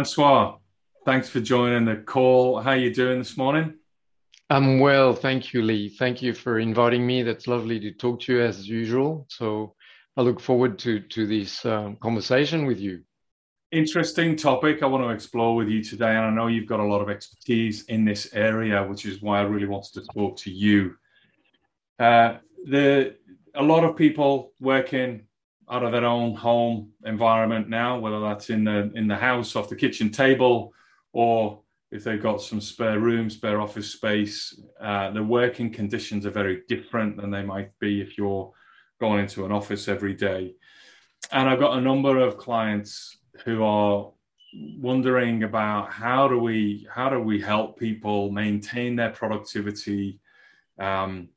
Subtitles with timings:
[0.00, 0.56] Francois,
[1.04, 2.58] thanks for joining the call.
[2.58, 3.74] How are you doing this morning?
[4.48, 5.90] I'm well, thank you, Lee.
[5.90, 7.22] Thank you for inviting me.
[7.22, 9.26] That's lovely to talk to you as usual.
[9.28, 9.74] So
[10.16, 13.02] I look forward to to this um, conversation with you.
[13.72, 16.90] Interesting topic I want to explore with you today, and I know you've got a
[16.92, 20.50] lot of expertise in this area, which is why I really wanted to talk to
[20.50, 20.94] you.
[21.98, 23.16] Uh, the
[23.54, 25.26] a lot of people working
[25.70, 29.68] out of their own home environment now, whether that's in the in the house, off
[29.68, 30.72] the kitchen table,
[31.12, 34.60] or if they've got some spare room, spare office space.
[34.80, 38.52] Uh, the working conditions are very different than they might be if you're
[39.00, 40.54] going into an office every day.
[41.32, 44.10] And I've got a number of clients who are
[44.78, 50.20] wondering about how do we how do we help people maintain their productivity
[50.78, 51.28] um,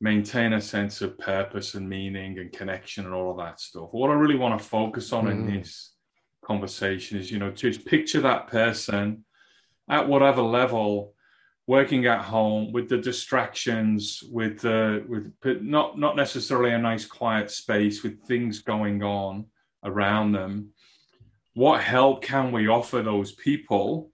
[0.00, 4.10] maintain a sense of purpose and meaning and connection and all of that stuff what
[4.10, 5.32] i really want to focus on mm.
[5.32, 5.94] in this
[6.44, 9.24] conversation is you know just picture that person
[9.90, 11.14] at whatever level
[11.66, 15.32] working at home with the distractions with the with
[15.62, 19.44] not not necessarily a nice quiet space with things going on
[19.84, 20.70] around them
[21.54, 24.10] what help can we offer those people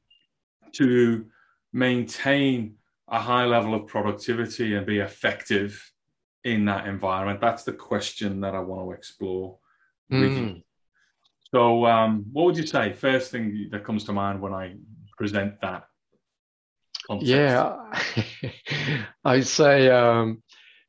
[0.73, 1.27] to
[1.73, 2.75] maintain
[3.09, 5.93] a high level of productivity and be effective
[6.43, 7.41] in that environment?
[7.41, 9.59] That's the question that I want to explore
[10.13, 10.63] mm.
[11.55, 12.93] So, um, what would you say?
[12.93, 14.75] First thing that comes to mind when I
[15.17, 15.85] present that.
[17.07, 17.29] Context?
[17.29, 17.77] Yeah,
[19.25, 20.43] I say um,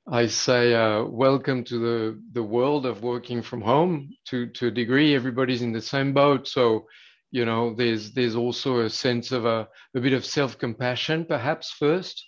[0.10, 4.10] I say uh, welcome to the the world of working from home.
[4.30, 6.48] To to a degree, everybody's in the same boat.
[6.48, 6.88] So,
[7.36, 11.70] you know, there's there's also a sense of a, a bit of self compassion, perhaps
[11.70, 12.26] first,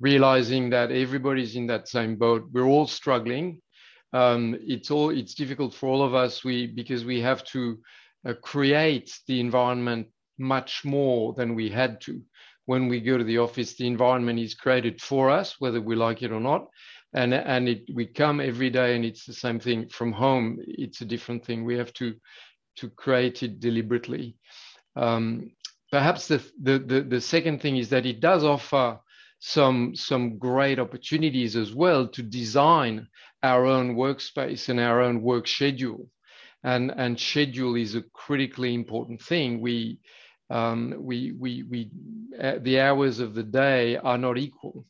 [0.00, 2.48] realizing that everybody's in that same boat.
[2.52, 3.62] We're all struggling.
[4.12, 6.42] Um, it's all it's difficult for all of us.
[6.42, 7.78] We because we have to
[8.26, 10.08] uh, create the environment
[10.40, 12.20] much more than we had to.
[12.66, 16.24] When we go to the office, the environment is created for us, whether we like
[16.24, 16.66] it or not
[17.14, 21.00] and and it, we come every day and it's the same thing from home it's
[21.00, 22.14] a different thing we have to
[22.80, 24.36] to create it deliberately.
[24.96, 25.52] Um,
[25.90, 28.98] perhaps the, the, the the second thing is that it does offer
[29.40, 33.06] some some great opportunities as well to design
[33.42, 36.10] our own workspace and our own work schedule.
[36.64, 39.60] And and schedule is a critically important thing.
[39.60, 40.00] We
[40.50, 41.90] um, we we we
[42.40, 44.84] uh, the hours of the day are not equal.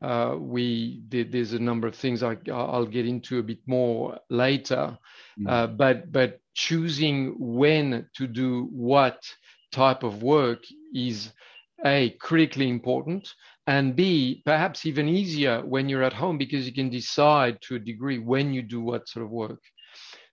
[0.00, 4.96] Uh, we there's a number of things I, I'll get into a bit more later.
[5.46, 9.22] Uh, but but choosing when to do what
[9.72, 10.64] type of work
[10.94, 11.32] is
[11.86, 13.26] a critically important
[13.66, 17.78] and b perhaps even easier when you're at home because you can decide to a
[17.78, 19.62] degree when you do what sort of work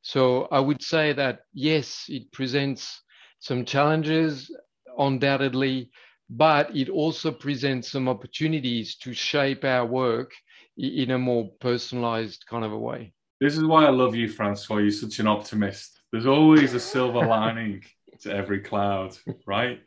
[0.01, 3.01] so i would say that yes it presents
[3.39, 4.51] some challenges
[4.97, 5.89] undoubtedly
[6.29, 10.33] but it also presents some opportunities to shape our work
[10.77, 13.13] in a more personalized kind of a way.
[13.39, 14.77] This is why I love you, Francois.
[14.77, 16.01] You're such an optimist.
[16.11, 17.83] There's always a silver lining
[18.21, 19.15] to every cloud,
[19.45, 19.81] right?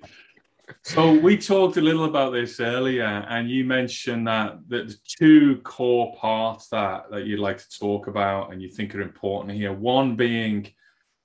[0.82, 6.14] So we talked a little about this earlier, and you mentioned that the two core
[6.16, 9.72] parts that that you'd like to talk about and you think are important here.
[9.72, 10.72] One being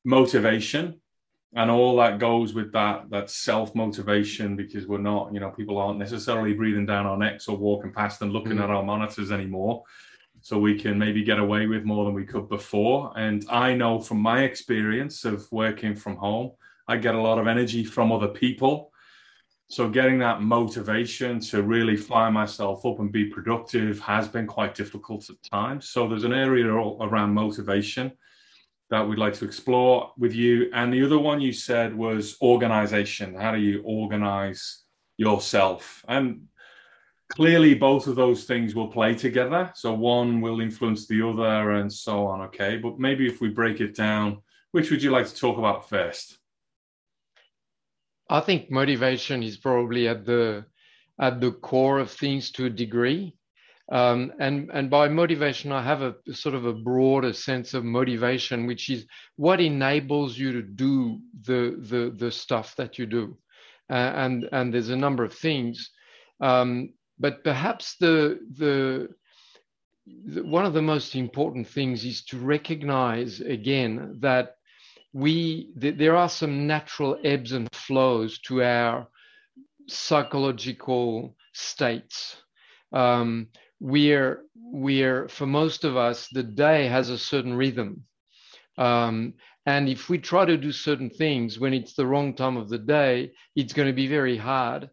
[0.03, 0.99] motivation,
[1.55, 5.77] and all that goes with that that self motivation because we're not you know people
[5.77, 8.63] aren't necessarily breathing down our necks or walking past and looking mm.
[8.63, 9.83] at our monitors anymore
[10.41, 13.99] so we can maybe get away with more than we could before and i know
[13.99, 16.51] from my experience of working from home
[16.87, 18.91] i get a lot of energy from other people
[19.67, 24.75] so getting that motivation to really fire myself up and be productive has been quite
[24.75, 28.11] difficult at times so there's an area around motivation
[28.89, 30.69] that we'd like to explore with you.
[30.73, 33.35] And the other one you said was organization.
[33.35, 34.83] How do you organize
[35.17, 36.05] yourself?
[36.07, 36.47] And
[37.29, 39.71] clearly, both of those things will play together.
[39.75, 42.41] So one will influence the other and so on.
[42.41, 42.77] Okay.
[42.77, 44.41] But maybe if we break it down,
[44.71, 46.37] which would you like to talk about first?
[48.29, 50.65] I think motivation is probably at the
[51.19, 53.35] at the core of things to a degree.
[53.91, 58.65] Um, and, and by motivation, I have a sort of a broader sense of motivation,
[58.65, 59.05] which is
[59.35, 63.37] what enables you to do the, the, the stuff that you do.
[63.89, 65.91] Uh, and, and there's a number of things.
[66.41, 69.09] Um, but perhaps the, the,
[70.25, 74.57] the, one of the most important things is to recognize again that
[75.13, 79.07] we, th- there are some natural ebbs and flows to our
[79.87, 82.37] psychological states.
[82.91, 83.47] Um,
[83.79, 88.03] we're we're for most of us the day has a certain rhythm
[88.77, 89.33] um,
[89.65, 92.77] And if we try to do certain things when it's the wrong time of the
[92.77, 94.89] day, it's going to be very hard.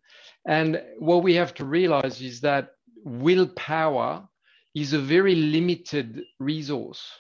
[0.47, 2.71] And what we have to realize is that
[3.05, 4.29] willpower
[4.75, 7.11] is a very limited resource.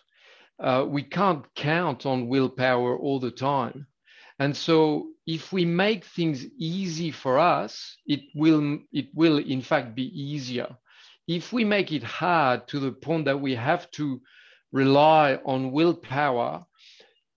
[0.58, 3.86] Uh, we can't count on willpower all the time.
[4.38, 9.94] And so if we make things easy for us, it will, it will in fact
[9.94, 10.76] be easier.
[11.28, 14.20] If we make it hard to the point that we have to
[14.72, 16.64] rely on willpower,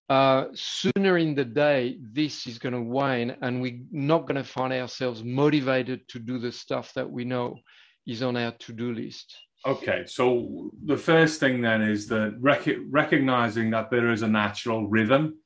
[0.10, 4.44] uh, sooner in the day, this is going to wane and we're not going to
[4.44, 7.58] find ourselves motivated to do the stuff that we know
[8.06, 9.36] is on our to do list.
[9.66, 14.88] Okay, so the first thing then is that rec- recognizing that there is a natural
[14.88, 15.40] rhythm,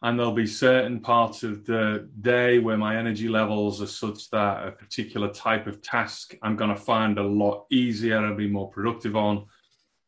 [0.00, 4.66] and there'll be certain parts of the day where my energy levels are such that
[4.66, 8.70] a particular type of task I'm going to find a lot easier and be more
[8.70, 9.44] productive on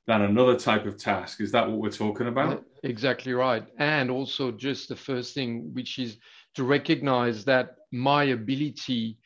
[0.06, 1.42] than another type of task.
[1.42, 2.64] Is that what we're talking about?
[2.84, 3.66] Exactly right.
[3.78, 6.18] And also, just the first thing, which is
[6.54, 9.18] to recognize that my ability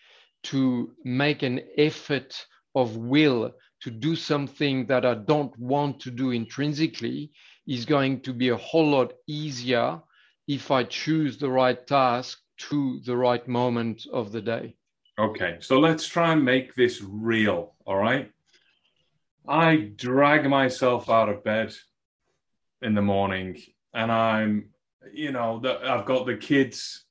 [0.45, 2.47] to make an effort
[2.77, 7.33] of will to do something that I don't want to do intrinsically
[7.67, 10.01] is going to be a whole lot easier
[10.47, 12.39] if I choose the right task
[12.71, 14.77] to the right moment of the day.
[15.19, 17.75] Okay, so let's try and make this real.
[17.85, 18.31] All right.
[19.49, 21.75] I drag myself out of bed
[22.83, 23.61] in the morning
[23.95, 24.71] and I'm,
[25.13, 27.05] you know, I've got the kids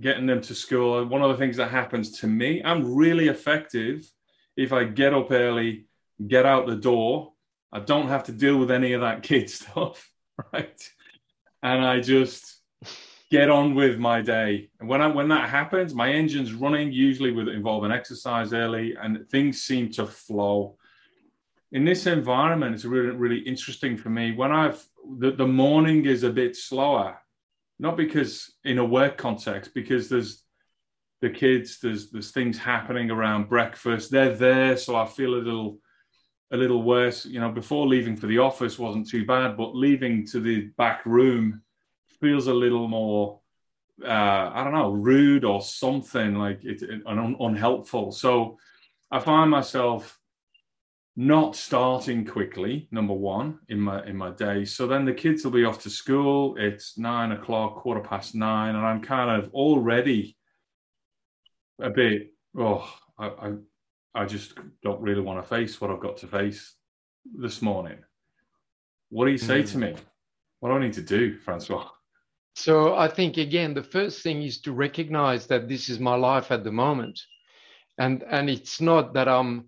[0.00, 1.04] getting them to school.
[1.04, 4.10] One of the things that happens to me, I'm really effective
[4.56, 5.86] if I get up early,
[6.26, 7.32] get out the door.
[7.72, 10.10] I don't have to deal with any of that kid stuff,
[10.52, 10.90] right?
[11.62, 12.60] And I just
[13.30, 14.70] get on with my day.
[14.80, 19.28] And when I, when that happens, my engine's running, usually with involving exercise early, and
[19.28, 20.76] things seem to flow.
[21.72, 24.32] In this environment, it's really really interesting for me.
[24.32, 24.82] When I've
[25.18, 27.18] the, the morning is a bit slower,
[27.78, 30.42] not because in a work context, because there's
[31.22, 34.10] the kids, there's there's things happening around breakfast.
[34.10, 35.78] They're there, so I feel a little
[36.50, 37.24] a little worse.
[37.24, 41.04] You know, before leaving for the office wasn't too bad, but leaving to the back
[41.06, 41.62] room
[42.20, 43.40] feels a little more
[44.04, 48.12] uh, I don't know, rude or something like it, it un, unhelpful.
[48.12, 48.58] So
[49.10, 50.18] I find myself
[51.16, 52.88] not starting quickly.
[52.90, 54.64] Number one in my in my day.
[54.64, 56.56] So then the kids will be off to school.
[56.58, 60.36] It's nine o'clock, quarter past nine, and I'm kind of already
[61.80, 62.32] a bit.
[62.58, 63.52] Oh, I, I
[64.14, 66.74] I just don't really want to face what I've got to face
[67.34, 67.98] this morning.
[69.10, 69.70] What do you say mm.
[69.72, 69.94] to me?
[70.60, 71.88] What do I need to do, Francois?
[72.54, 76.50] So I think again, the first thing is to recognize that this is my life
[76.50, 77.20] at the moment,
[77.98, 79.66] and and it's not that I'm,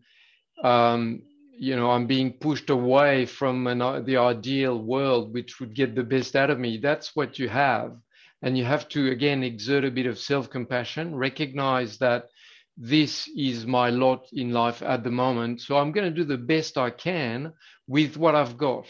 [0.64, 1.22] um,
[1.58, 5.94] you know, I'm being pushed away from an, uh, the ideal world which would get
[5.94, 6.78] the best out of me.
[6.78, 7.96] That's what you have,
[8.42, 12.28] and you have to again exert a bit of self-compassion, recognize that
[12.76, 15.60] this is my lot in life at the moment.
[15.60, 17.52] So I'm going to do the best I can
[17.88, 18.86] with what I've got.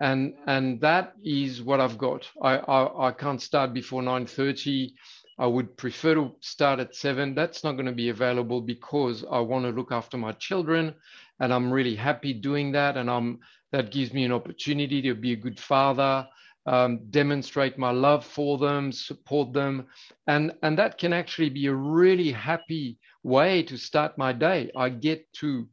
[0.00, 2.28] And, and that is what I've got.
[2.40, 4.92] I, I, I can't start before 9.30.
[5.40, 7.34] I would prefer to start at seven.
[7.34, 10.94] That's not going to be available because I want to look after my children,
[11.40, 12.96] and I'm really happy doing that.
[12.96, 13.38] And I'm
[13.72, 16.26] that gives me an opportunity to be a good father,
[16.66, 19.86] um, demonstrate my love for them, support them,
[20.26, 24.70] and and that can actually be a really happy way to start my day.
[24.76, 25.68] I get to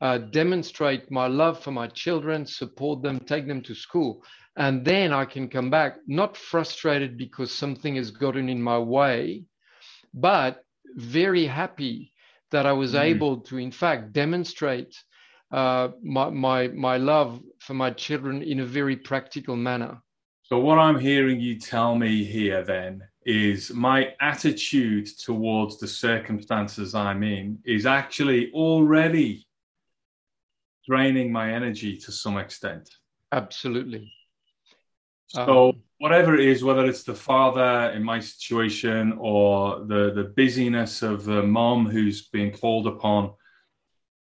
[0.00, 4.22] uh, demonstrate my love for my children, support them, take them to school,
[4.56, 9.44] and then I can come back not frustrated because something has gotten in my way,
[10.12, 10.64] but
[10.96, 12.11] very happy
[12.52, 13.00] that I was mm.
[13.00, 14.96] able to, in fact, demonstrate
[15.50, 20.00] uh, my, my, my love for my children in a very practical manner.
[20.44, 26.94] So, what I'm hearing you tell me here then is my attitude towards the circumstances
[26.94, 29.46] I'm in is actually already
[30.88, 32.88] draining my energy to some extent.
[33.30, 34.12] Absolutely.
[35.28, 40.32] So, um, whatever it is, whether it's the father in my situation or the, the
[40.36, 43.32] busyness of the mom who's being called upon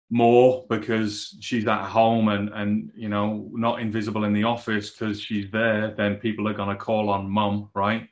[0.09, 5.19] more because she's at home and and you know not invisible in the office because
[5.19, 8.07] she's there then people are going to call on mum right?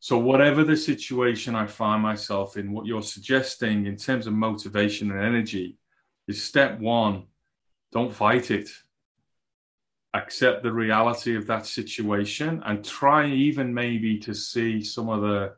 [0.00, 5.10] So whatever the situation i find myself in what you're suggesting in terms of motivation
[5.10, 5.76] and energy
[6.28, 7.24] is step one
[7.90, 8.70] don't fight it
[10.14, 15.52] accept the reality of that situation and try even maybe to see some of the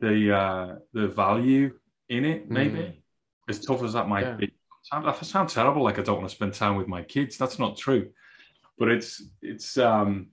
[0.00, 1.74] the uh the value
[2.08, 2.94] in it maybe mm.
[3.48, 4.36] as tough as that might yeah.
[4.36, 4.52] be
[4.90, 5.82] that sounds terrible.
[5.82, 7.36] Like I don't want to spend time with my kids.
[7.36, 8.10] That's not true.
[8.78, 10.28] But it's it's um,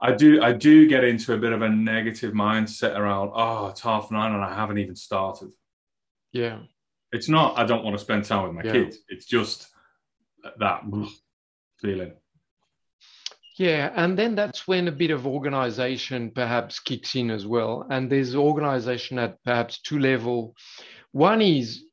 [0.00, 3.80] I do I do get into a bit of a negative mindset around, oh, it's
[3.80, 5.52] half nine and I haven't even started.
[6.32, 6.60] Yeah.
[7.12, 8.72] It's not I don't want to spend time with my yeah.
[8.72, 8.98] kids.
[9.08, 9.68] It's just
[10.58, 10.82] that
[11.82, 12.12] feeling.
[13.58, 17.86] Yeah, and then that's when a bit of organization perhaps kicks in as well.
[17.90, 20.56] And there's organization at perhaps two level.
[21.10, 21.84] One is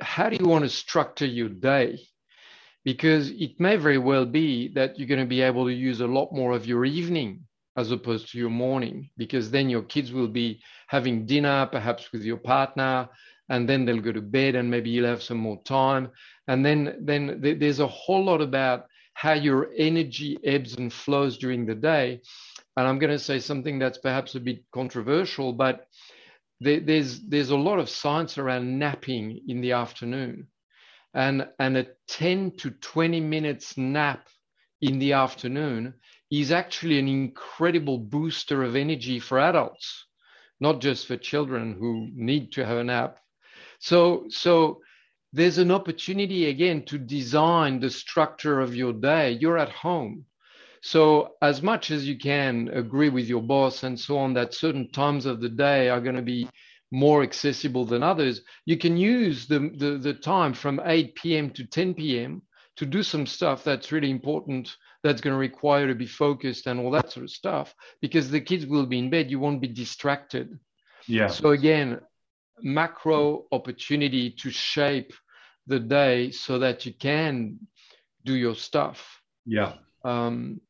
[0.00, 1.98] how do you want to structure your day?
[2.84, 6.06] Because it may very well be that you're going to be able to use a
[6.06, 7.44] lot more of your evening
[7.76, 12.22] as opposed to your morning, because then your kids will be having dinner, perhaps with
[12.22, 13.08] your partner,
[13.48, 16.10] and then they'll go to bed, and maybe you'll have some more time.
[16.48, 21.66] And then, then there's a whole lot about how your energy ebbs and flows during
[21.66, 22.20] the day.
[22.76, 25.86] And I'm going to say something that's perhaps a bit controversial, but
[26.60, 30.46] there, there's there's a lot of science around napping in the afternoon,
[31.14, 34.28] and and a 10 to 20 minutes nap
[34.80, 35.94] in the afternoon
[36.30, 40.06] is actually an incredible booster of energy for adults,
[40.60, 43.18] not just for children who need to have a nap.
[43.80, 44.80] So so
[45.32, 49.32] there's an opportunity again to design the structure of your day.
[49.32, 50.26] You're at home.
[50.82, 54.90] So, as much as you can agree with your boss and so on, that certain
[54.90, 56.48] times of the day are going to be
[56.90, 61.50] more accessible than others, you can use the, the, the time from 8 p.m.
[61.50, 62.42] to 10 p.m.
[62.76, 66.80] to do some stuff that's really important, that's going to require to be focused and
[66.80, 69.30] all that sort of stuff, because the kids will be in bed.
[69.30, 70.58] You won't be distracted.
[71.06, 71.28] Yeah.
[71.28, 72.00] So, again,
[72.60, 75.12] macro opportunity to shape
[75.66, 77.58] the day so that you can
[78.24, 79.22] do your stuff.
[79.46, 79.74] Yeah.
[80.04, 80.60] Um,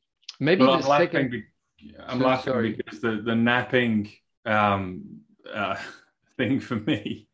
[0.41, 1.23] maybe well, the I'm second.
[1.25, 2.73] Laughing be- I'm so, laughing sorry.
[2.73, 4.11] because the the napping
[4.47, 5.21] um,
[5.53, 5.77] uh,
[6.37, 7.29] thing for me.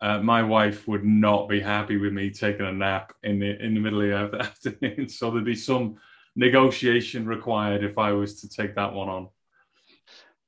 [0.00, 3.74] Uh, my wife would not be happy with me taking a nap in the in
[3.74, 5.08] the middle of the afternoon.
[5.08, 5.96] So there'd be some
[6.34, 9.28] negotiation required if I was to take that one on.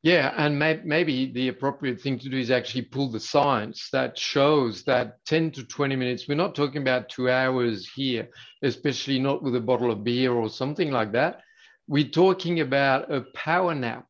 [0.02, 4.16] Yeah, and may- maybe the appropriate thing to do is actually pull the science that
[4.16, 8.28] shows that 10 to 20 minutes, we're not talking about two hours here,
[8.62, 11.40] especially not with a bottle of beer or something like that.
[11.88, 14.06] We're talking about a power nap.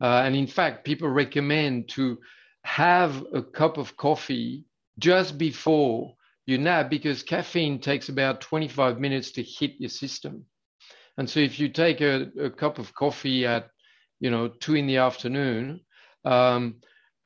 [0.00, 2.18] Uh, and in fact, people recommend to
[2.64, 4.64] have a cup of coffee
[4.98, 6.14] just before
[6.46, 10.44] you nap because caffeine takes about 25 minutes to hit your system.
[11.16, 13.68] And so if you take a, a cup of coffee at
[14.22, 15.80] you know, two in the afternoon,
[16.24, 16.76] um,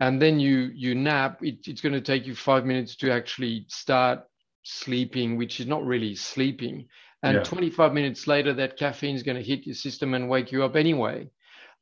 [0.01, 3.67] and then you you nap, it, it's going to take you five minutes to actually
[3.69, 4.21] start
[4.63, 6.89] sleeping, which is not really sleeping.
[7.23, 7.43] And yeah.
[7.43, 10.75] 25 minutes later, that caffeine is going to hit your system and wake you up
[10.75, 11.29] anyway.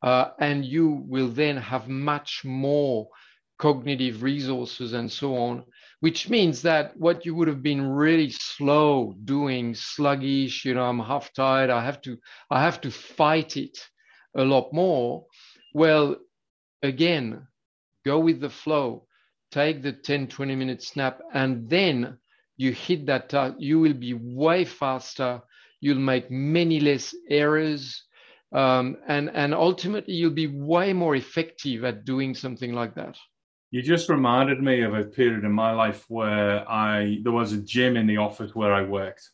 [0.02, 3.08] Uh, and you will then have much more
[3.58, 5.64] cognitive resources and so on,
[6.00, 10.98] which means that what you would have been really slow doing, sluggish, you know, I'm
[10.98, 12.18] half tired, I have to,
[12.50, 13.78] I have to fight it
[14.36, 15.26] a lot more,
[15.72, 16.16] well,
[16.82, 17.46] again,
[18.04, 19.06] go with the flow,
[19.50, 22.18] take the 10, 20 minute snap, and then
[22.56, 25.40] you hit that you will be way faster.
[25.80, 28.04] You'll make many less errors.
[28.52, 33.16] Um, and, and ultimately, you'll be way more effective at doing something like that.
[33.72, 37.60] You just reminded me of a period in my life where I there was a
[37.60, 39.28] gym in the office where I worked,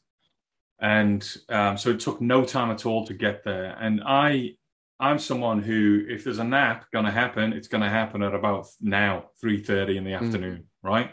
[0.81, 3.77] and um, so it took no time at all to get there.
[3.79, 4.55] And I
[5.01, 8.35] I'm someone who, if there's a nap going to happen, it's going to happen at
[8.35, 10.23] about now, 3.30 in the mm.
[10.23, 11.13] afternoon, right?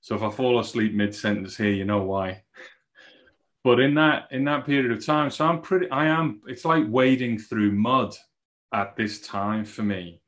[0.00, 2.42] So if I fall asleep mid-sentence here, you know why.
[3.64, 6.84] But in that in that period of time, so I'm pretty, I am, it's like
[6.88, 8.12] wading through mud
[8.74, 10.20] at this time for me.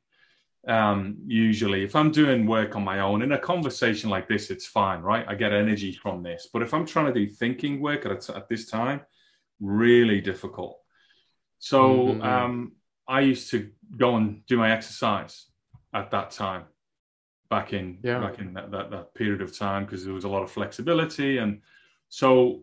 [0.65, 4.65] Um, usually, if I'm doing work on my own in a conversation like this, it's
[4.65, 5.25] fine, right?
[5.27, 6.47] I get energy from this.
[6.51, 9.01] But if I'm trying to do thinking work at, at this time,
[9.59, 10.79] really difficult.
[11.59, 12.21] So, mm-hmm.
[12.21, 12.71] um,
[13.07, 15.45] I used to go and do my exercise
[15.93, 16.63] at that time,
[17.49, 18.19] back in yeah.
[18.19, 21.37] back in that, that, that period of time because there was a lot of flexibility,
[21.37, 21.61] and
[22.09, 22.61] so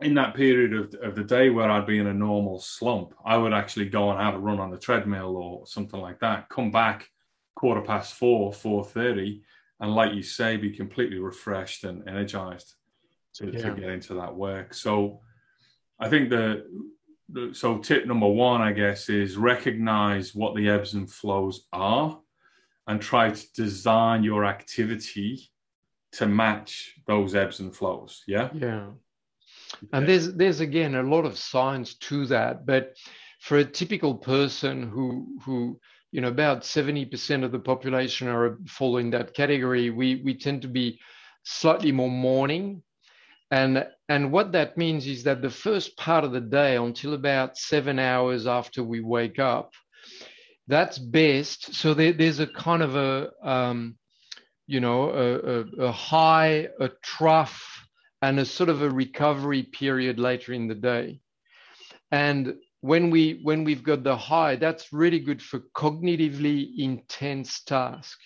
[0.00, 3.36] in that period of, of the day where I'd be in a normal slump, I
[3.36, 6.48] would actually go and have a run on the treadmill or something like that.
[6.48, 7.10] Come back
[7.56, 9.42] quarter past four, four thirty,
[9.80, 12.74] and like you say, be completely refreshed and energized
[13.34, 13.62] to, yeah.
[13.62, 14.74] to get into that work.
[14.74, 15.20] So
[15.98, 16.66] I think the
[17.52, 22.18] so tip number one, I guess, is recognize what the ebbs and flows are
[22.86, 25.50] and try to design your activity
[26.12, 28.22] to match those ebbs and flows.
[28.26, 28.48] Yeah.
[28.54, 28.86] Yeah.
[29.92, 32.94] And there's there's again a lot of science to that, but
[33.40, 35.78] for a typical person who who
[36.10, 40.62] you know about 70% of the population are fall in that category, we we tend
[40.62, 40.98] to be
[41.44, 42.82] slightly more morning
[43.50, 47.56] And, and what that means is that the first part of the day, until about
[47.56, 49.72] seven hours after we wake up,
[50.66, 51.74] that's best.
[51.74, 53.96] So there, there's a kind of a, um,
[54.66, 57.86] you know, a, a, a high, a trough,
[58.20, 61.20] and a sort of a recovery period later in the day.
[62.10, 68.24] And when we when we've got the high, that's really good for cognitively intense tasks,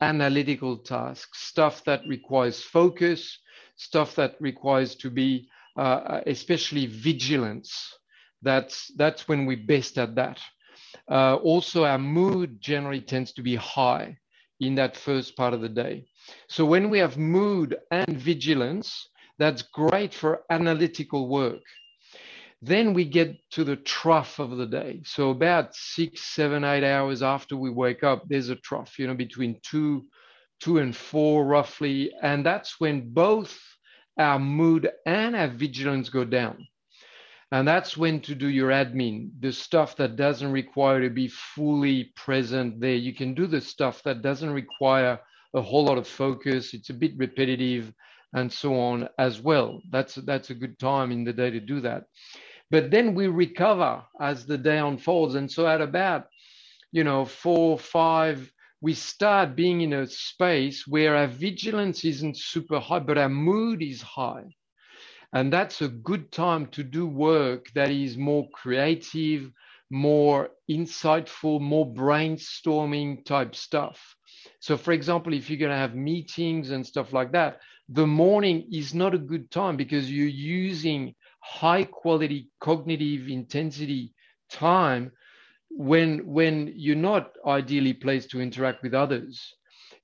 [0.00, 3.38] analytical tasks, stuff that requires focus,
[3.80, 7.72] stuff that requires to be uh, especially vigilance.
[8.42, 10.38] That's that's when we're best at that.
[11.10, 14.18] Uh, also, our mood generally tends to be high
[14.60, 16.04] in that first part of the day.
[16.48, 19.08] So when we have mood and vigilance,
[19.38, 21.62] that's great for analytical work.
[22.62, 25.00] Then we get to the trough of the day.
[25.06, 29.14] So about six, seven, eight hours after we wake up, there's a trough, you know,
[29.14, 30.04] between two,
[30.60, 32.12] two and four roughly.
[32.22, 33.58] And that's when both
[34.20, 36.66] our mood and our vigilance go down.
[37.52, 42.12] And that's when to do your admin, the stuff that doesn't require to be fully
[42.14, 42.94] present there.
[42.94, 45.18] You can do the stuff that doesn't require
[45.54, 46.74] a whole lot of focus.
[46.74, 47.92] It's a bit repetitive
[48.34, 49.80] and so on as well.
[49.90, 52.04] That's, that's a good time in the day to do that.
[52.70, 55.34] But then we recover as the day unfolds.
[55.34, 56.28] And so at about,
[56.92, 62.80] you know, four, five, we start being in a space where our vigilance isn't super
[62.80, 64.44] high, but our mood is high.
[65.32, 69.50] And that's a good time to do work that is more creative,
[69.90, 74.16] more insightful, more brainstorming type stuff.
[74.60, 78.68] So, for example, if you're going to have meetings and stuff like that, the morning
[78.72, 84.14] is not a good time because you're using high quality cognitive intensity
[84.50, 85.12] time
[85.70, 89.54] when when you're not ideally placed to interact with others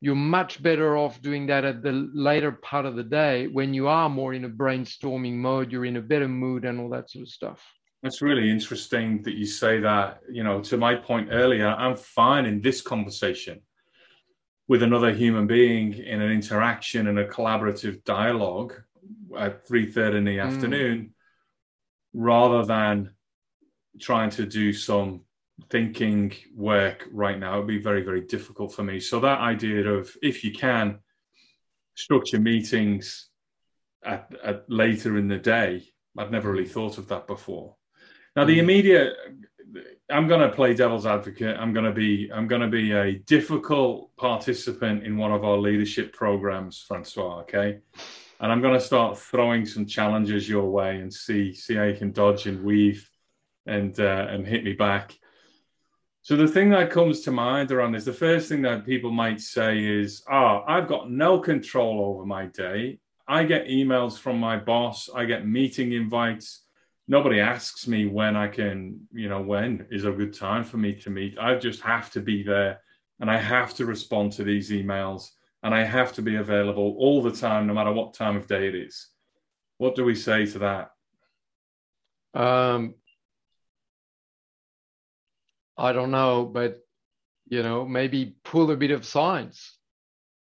[0.01, 3.89] you're much better off doing that at the later part of the day when you
[3.89, 7.23] are more in a brainstorming mode, you're in a better mood and all that sort
[7.23, 7.63] of stuff.
[8.03, 10.21] That's really interesting that you say that.
[10.31, 13.63] You know, to my point earlier, I'm fine in this conversation
[14.69, 18.75] with another human being in an interaction and a collaborative dialogue
[19.39, 20.47] at 3.30 in the mm.
[20.47, 21.15] afternoon
[22.13, 23.11] rather than
[24.01, 25.23] trying to do some
[25.71, 27.55] thinking work right now.
[27.55, 29.01] It'd be very, very difficult for me.
[29.01, 30.99] So that idea of if you can
[31.95, 33.29] structure meetings
[34.05, 37.77] at, at later in the day, I've never really thought of that before.
[38.35, 38.63] Now the mm.
[38.63, 39.15] immediate
[40.09, 41.57] I'm going to play devil's advocate.
[41.59, 45.59] I'm going to be I'm going to be a difficult participant in one of our
[45.59, 47.41] leadership programs, Francois.
[47.41, 47.79] Okay,
[48.41, 51.97] and I'm going to start throwing some challenges your way and see see how you
[51.97, 53.09] can dodge and weave
[53.67, 55.17] and uh, and hit me back.
[56.27, 59.41] So the thing that comes to mind around this, the first thing that people might
[59.41, 62.99] say is, "Ah, oh, I've got no control over my day.
[63.29, 65.09] I get emails from my boss.
[65.15, 66.65] I get meeting invites.
[67.07, 70.97] Nobody asks me when I can, you know, when is a good time for me
[70.97, 71.39] to meet.
[71.39, 72.81] I just have to be there,
[73.21, 75.31] and I have to respond to these emails,
[75.63, 78.67] and I have to be available all the time, no matter what time of day
[78.67, 79.11] it is."
[79.79, 80.91] What do we say to that?
[82.35, 82.97] Um,
[85.79, 86.79] I don't know, but
[87.49, 89.79] you know, maybe pull a bit of science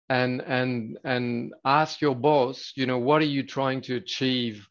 [0.09, 4.67] and and and ask your boss, you know, what are you trying to achieve?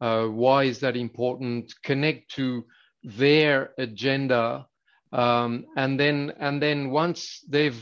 [0.00, 1.74] Uh, why is that important?
[1.84, 2.64] Connect to
[3.02, 4.66] their agenda,
[5.12, 7.80] um, and then and then once they've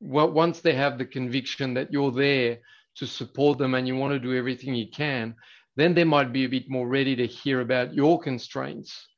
[0.00, 2.58] well, once they have the conviction that you're there
[2.96, 5.34] to support them and you want to do everything you can,
[5.76, 9.09] then they might be a bit more ready to hear about your constraints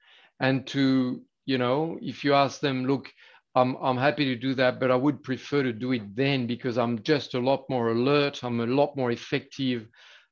[0.43, 3.11] and to you know if you ask them look
[3.55, 6.79] I'm, I'm happy to do that but i would prefer to do it then because
[6.79, 9.89] i'm just a lot more alert i'm a lot more effective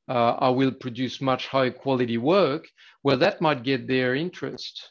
[0.08, 2.66] uh, i will produce much higher quality work
[3.02, 4.90] well that might get their interest.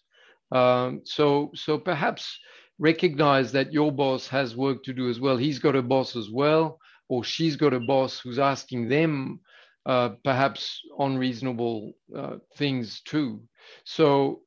[0.51, 2.39] Um, so so perhaps
[2.79, 5.37] recognize that your boss has work to do as well.
[5.37, 6.79] He's got a boss as well
[7.09, 9.41] or she's got a boss who's asking them
[9.85, 13.41] uh, perhaps unreasonable uh, things too.
[13.83, 14.41] So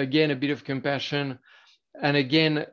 [0.00, 1.38] again, a bit of compassion.
[2.02, 2.66] And again,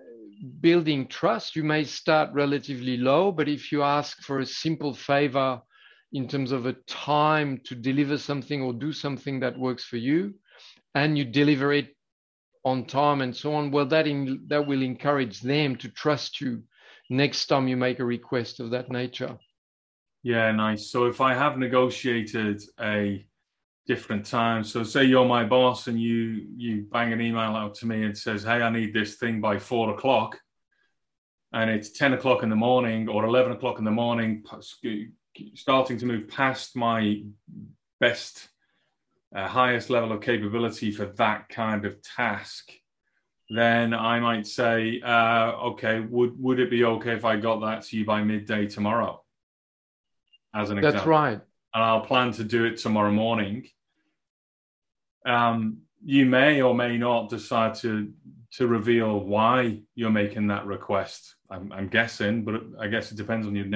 [0.62, 5.62] building trust, you may start relatively low, but if you ask for a simple favor
[6.14, 10.34] in terms of a time to deliver something or do something that works for you,
[10.96, 11.96] and you deliver it
[12.64, 16.64] on time and so on, well, that, in, that will encourage them to trust you
[17.10, 19.38] next time you make a request of that nature.
[20.24, 20.90] Yeah, nice.
[20.90, 23.26] So if I have negotiated a
[23.88, 24.72] different times.
[24.72, 28.16] So say you're my boss and you you bang an email out to me and
[28.16, 30.40] says, "Hey, I need this thing by four o'clock,"
[31.54, 34.44] and it's ten o'clock in the morning or eleven o'clock in the morning.
[35.54, 37.24] starting to move past my
[38.00, 38.50] best,
[39.36, 42.72] uh, highest level of capability for that kind of task,
[43.50, 47.84] then I might say, uh, okay, would would it be okay if I got that
[47.84, 49.24] to you by midday tomorrow?
[50.54, 51.00] As an example.
[51.00, 51.40] That's right.
[51.74, 53.70] And I'll plan to do it tomorrow morning.
[55.28, 58.12] Um, you may or may not decide to
[58.54, 61.36] to reveal why you're making that request.
[61.50, 63.68] I'm, I'm guessing, but I guess it depends on your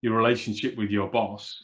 [0.00, 1.62] your relationship with your boss.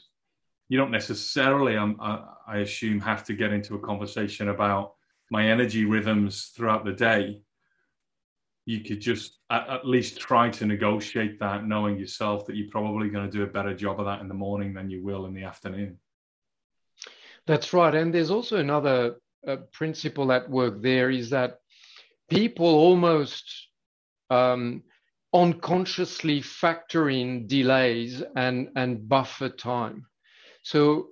[0.69, 4.93] You don't necessarily, um, I, I assume, have to get into a conversation about
[5.31, 7.41] my energy rhythms throughout the day.
[8.65, 13.09] You could just at, at least try to negotiate that, knowing yourself that you're probably
[13.09, 15.33] going to do a better job of that in the morning than you will in
[15.33, 15.97] the afternoon.
[17.47, 17.93] That's right.
[17.93, 19.15] And there's also another
[19.47, 21.59] uh, principle at work there is that
[22.29, 23.43] people almost
[24.29, 24.83] um,
[25.33, 30.07] unconsciously factor in delays and, and buffer time.
[30.63, 31.09] So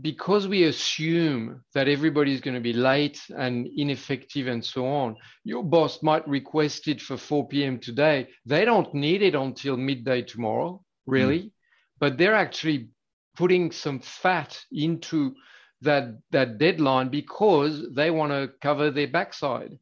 [0.00, 5.16] because we assume that everybody is going to be late and ineffective and so on,
[5.44, 7.78] your boss might request it for 4 p.m.
[7.78, 8.28] today.
[8.44, 11.50] They don't need it until midday tomorrow, really, mm.
[11.98, 12.88] but they're actually
[13.36, 15.34] putting some fat into
[15.82, 19.78] that that deadline because they want to cover their backside.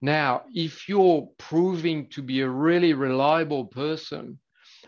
[0.00, 4.38] Now, if you're proving to be a really reliable person,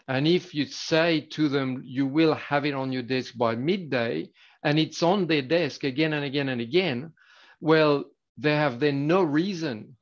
[0.08, 4.30] and if you say to them, you will have it on your desk by midday,
[4.62, 7.12] and it's on their desk again and again and again,
[7.60, 8.04] well,
[8.36, 9.96] they have then no reason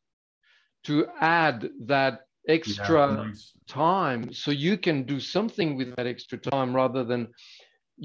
[0.84, 3.54] to add that extra yeah, nice.
[3.68, 7.28] time so you can do something with that extra time rather than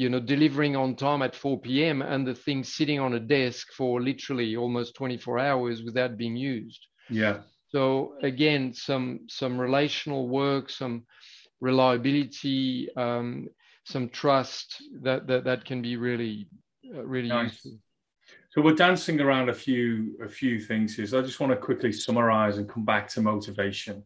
[0.02, 3.68] you know delivering on time at 4 p.m and the thing sitting on a desk
[3.72, 7.40] for literally almost 24 hours without being used yeah.
[7.70, 11.06] So again, some some relational work, some
[11.60, 13.48] reliability, um,
[13.86, 16.48] some trust that, that that can be really
[16.96, 17.52] uh, really nice.
[17.52, 17.80] useful.
[18.52, 21.06] So we're dancing around a few a few things here.
[21.08, 24.04] So I just want to quickly summarize and come back to motivation.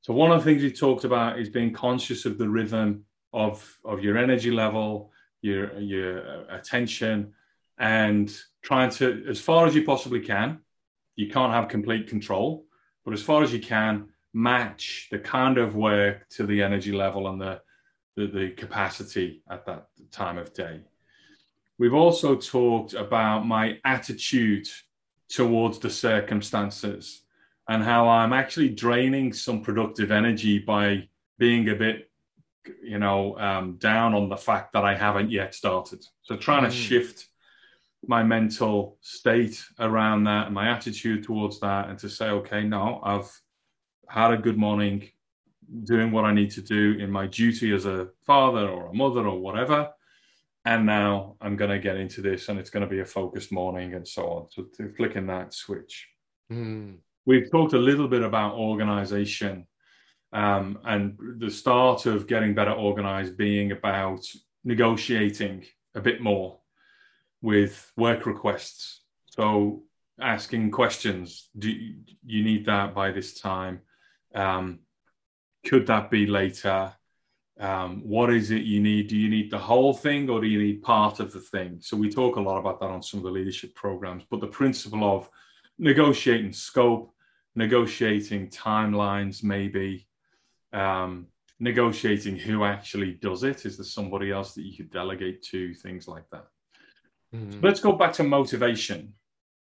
[0.00, 3.78] So one of the things we talked about is being conscious of the rhythm of
[3.84, 7.32] of your energy level, your your uh, attention,
[7.78, 10.60] and trying to, as far as you possibly can,
[11.14, 12.64] you can't have complete control,
[13.04, 17.28] but as far as you can, match the kind of work to the energy level
[17.28, 17.60] and the,
[18.16, 20.80] the, the capacity at that time of day.
[21.78, 24.66] We've also talked about my attitude
[25.28, 27.22] towards the circumstances
[27.68, 32.10] and how I'm actually draining some productive energy by being a bit,
[32.82, 36.04] you know, um, down on the fact that I haven't yet started.
[36.22, 36.70] So trying mm.
[36.70, 37.28] to shift
[38.06, 43.00] my mental state around that and my attitude towards that and to say okay no
[43.02, 43.30] i've
[44.08, 45.08] had a good morning
[45.84, 49.26] doing what i need to do in my duty as a father or a mother
[49.26, 49.90] or whatever
[50.64, 53.50] and now i'm going to get into this and it's going to be a focused
[53.50, 56.08] morning and so on so flicking that switch
[56.52, 56.96] mm.
[57.24, 59.66] we've talked a little bit about organization
[60.36, 64.22] um, and the start of getting better organized being about
[64.64, 66.58] negotiating a bit more
[67.40, 69.00] with work requests.
[69.30, 69.84] So
[70.20, 73.80] asking questions, do you need that by this time?
[74.34, 74.80] Um,
[75.64, 76.92] could that be later?
[77.58, 79.08] Um, what is it you need?
[79.08, 81.78] Do you need the whole thing or do you need part of the thing?
[81.80, 84.48] So we talk a lot about that on some of the leadership programs, but the
[84.48, 85.30] principle of
[85.78, 87.14] negotiating scope,
[87.54, 90.05] negotiating timelines, maybe,
[90.76, 91.26] um,
[91.58, 93.64] negotiating who actually does it.
[93.66, 95.74] Is there somebody else that you could delegate to?
[95.74, 96.46] Things like that.
[97.34, 97.52] Mm.
[97.52, 99.14] So let's go back to motivation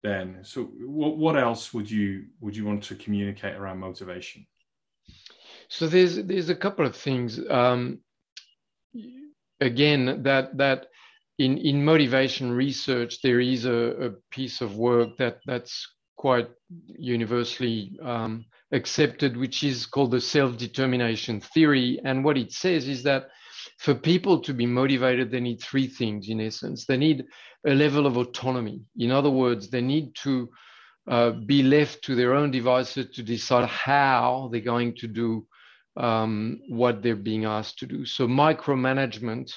[0.04, 0.40] then.
[0.44, 4.46] So what, what else would you would you want to communicate around motivation?
[5.68, 7.40] So there's there's a couple of things.
[7.50, 8.00] Um,
[9.60, 10.88] again, that that
[11.38, 16.50] in in motivation research there is a, a piece of work that that's quite
[16.88, 22.00] universally um, accepted, which is called the self-determination theory.
[22.04, 23.30] And what it says is that
[23.78, 26.86] for people to be motivated, they need three things in essence.
[26.86, 27.26] They need
[27.66, 28.82] a level of autonomy.
[28.98, 30.50] In other words, they need to
[31.08, 35.48] uh, be left to their own devices to decide how they're going to do
[35.98, 38.06] um, what they're being asked to do.
[38.06, 39.52] So micromanagement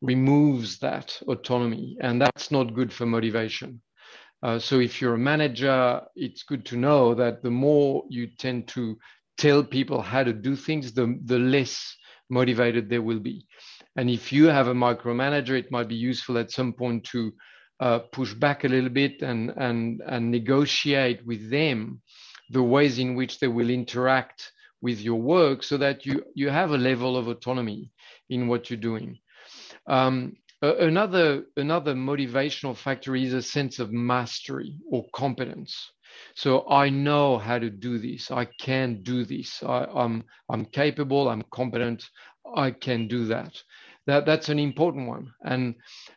[0.00, 3.80] removes that autonomy, and that's not good for motivation.
[4.44, 8.68] Uh, so if you're a manager, it's good to know that the more you tend
[8.68, 8.98] to
[9.38, 11.96] tell people how to do things, the, the less
[12.28, 13.46] motivated they will be.
[13.96, 17.32] And if you have a micromanager, it might be useful at some point to
[17.80, 22.02] uh, push back a little bit and, and, and negotiate with them
[22.50, 24.52] the ways in which they will interact
[24.82, 27.90] with your work so that you, you have a level of autonomy
[28.28, 29.18] in what you're doing.
[29.86, 30.36] Um,
[30.78, 35.92] another another motivational factor is a sense of mastery or competence.
[36.34, 38.30] So I know how to do this.
[38.30, 39.62] I can do this.
[39.62, 41.28] I, I'm I'm capable.
[41.28, 42.04] I'm competent.
[42.56, 43.60] I can do that.
[44.06, 45.32] That that's an important one.
[45.44, 45.74] And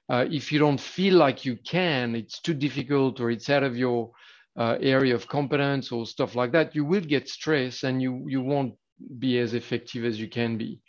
[0.10, 3.78] uh, if you don't feel like you can, it's too difficult or it's out of
[3.78, 4.12] your
[4.58, 8.42] uh, area of competence or stuff like that, you will get stress and you you
[8.42, 8.74] won't
[9.20, 10.80] be as effective as you can be.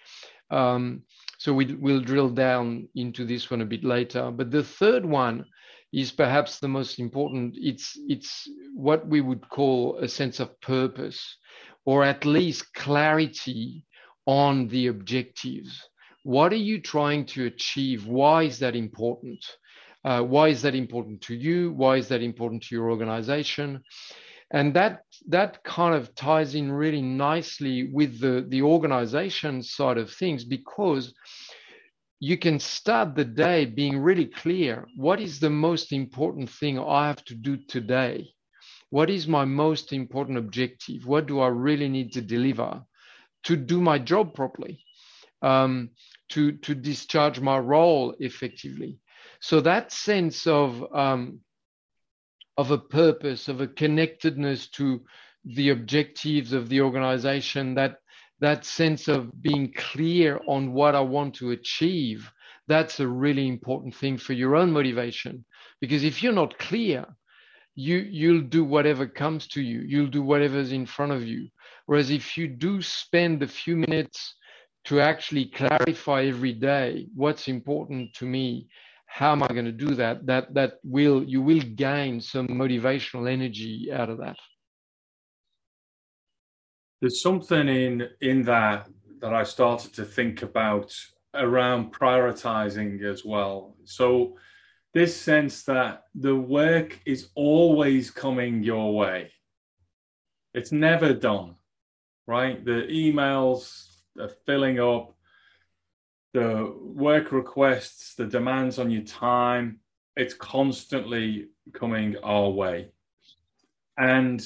[0.51, 1.03] Um,
[1.39, 4.31] so we, we'll drill down into this one a bit later.
[4.31, 5.45] But the third one
[5.93, 7.55] is perhaps the most important.
[7.57, 11.37] It's it's what we would call a sense of purpose,
[11.87, 13.87] or at least clarity
[14.27, 15.81] on the objectives.
[16.25, 18.07] What are you trying to achieve?
[18.07, 19.43] Why is that important?
[20.05, 21.73] Uh, why is that important to you?
[21.73, 23.83] Why is that important to your organization?
[24.51, 30.11] And that that kind of ties in really nicely with the, the organization side of
[30.11, 31.15] things because
[32.21, 37.07] you can start the day being really clear what is the most important thing I
[37.07, 38.31] have to do today?
[38.91, 41.07] What is my most important objective?
[41.07, 42.83] What do I really need to deliver
[43.45, 44.81] to do my job properly?
[45.43, 45.91] Um,
[46.31, 48.99] to, to discharge my role effectively.
[49.41, 51.41] So that sense of um,
[52.59, 55.01] of a purpose, of a connectedness to
[55.45, 57.99] the objectives of the organization, that
[58.41, 62.31] that sense of being clear on what I want to achieve,
[62.67, 65.45] that's a really important thing for your own motivation.
[65.81, 67.07] Because if you're not clear,
[67.75, 69.81] you you'll do whatever comes to you.
[69.87, 71.49] You'll do whatever's in front of you.
[71.87, 74.35] Whereas if you do spend a few minutes
[74.87, 78.69] to actually clarify every day what's important to me,
[79.09, 80.27] how am I going to do that?
[80.27, 84.37] That that will you will gain some motivational energy out of that
[87.01, 88.89] there's something in in that
[89.21, 90.95] that I started to think about
[91.35, 93.77] around prioritizing as well.
[93.85, 94.37] So
[94.95, 99.33] this sense that the work is always coming your way.
[100.55, 101.57] It's never done,
[102.27, 102.65] right?
[102.65, 103.87] The emails
[104.19, 105.15] are filling up,
[106.33, 109.81] the work requests, the demands on your time,
[110.17, 112.91] it's constantly coming our way.
[113.97, 114.45] And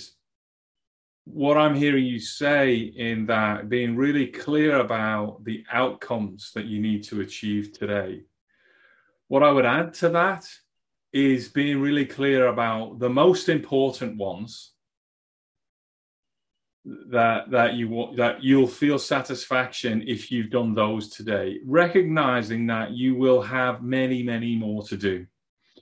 [1.24, 6.80] what I'm hearing you say in that being really clear about the outcomes that you
[6.80, 8.22] need to achieve today.
[9.28, 10.48] What I would add to that
[11.12, 14.72] is being really clear about the most important ones
[16.84, 23.14] that that you that you'll feel satisfaction if you've done those today recognizing that you
[23.14, 25.24] will have many many more to do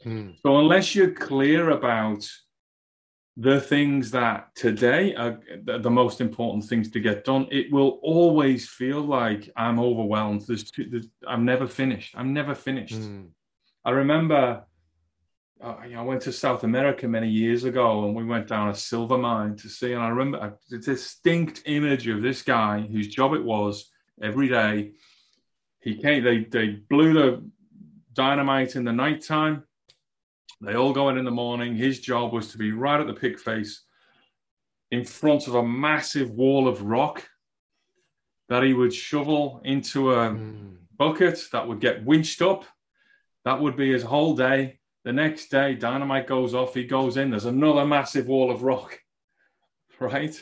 [0.04, 0.34] mm.
[0.42, 2.28] so unless you're clear about
[3.40, 8.68] the things that today are the most important things to get done, it will always
[8.68, 10.42] feel like I'm overwhelmed.
[10.46, 12.14] There's, too, there's I'm never finished.
[12.18, 13.00] I'm never finished.
[13.00, 13.28] Mm.
[13.84, 14.64] I remember
[15.62, 19.18] uh, I went to South America many years ago and we went down a silver
[19.18, 19.92] mine to see.
[19.92, 23.90] And I remember a distinct image of this guy whose job it was
[24.22, 24.92] every day.
[25.80, 27.50] He came, they, they blew the
[28.14, 29.64] dynamite in the nighttime
[30.60, 31.74] they all go in in the morning.
[31.74, 33.84] His job was to be right at the pig face
[34.90, 37.26] in front of a massive wall of rock
[38.48, 40.76] that he would shovel into a mm.
[40.96, 42.64] bucket that would get winched up.
[43.44, 44.79] That would be his whole day.
[45.04, 46.74] The next day, dynamite goes off.
[46.74, 47.30] He goes in.
[47.30, 49.00] There's another massive wall of rock,
[50.00, 50.34] right?